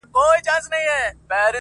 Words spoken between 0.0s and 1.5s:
د دوى دا هيله ده.